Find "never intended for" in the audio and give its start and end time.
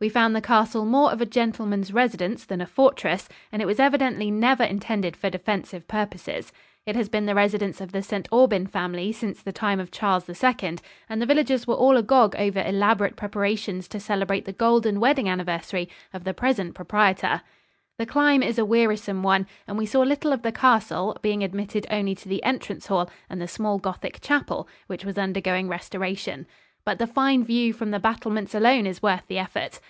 4.30-5.28